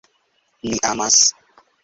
[0.69, 1.21] Mi amas!